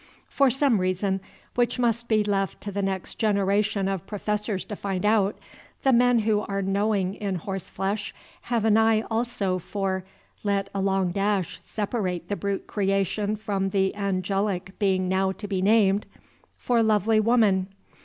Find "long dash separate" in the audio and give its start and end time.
10.81-12.29